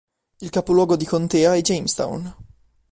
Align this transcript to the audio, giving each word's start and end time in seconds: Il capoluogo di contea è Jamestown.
Il 0.39 0.49
capoluogo 0.49 0.95
di 0.95 1.05
contea 1.05 1.53
è 1.53 1.61
Jamestown. 1.61 2.35